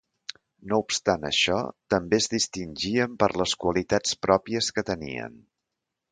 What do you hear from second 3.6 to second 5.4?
qualitats pròpies que tenien.